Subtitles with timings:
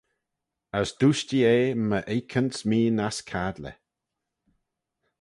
[0.77, 3.75] As dooishtee eh my oikan's meen ass cadley.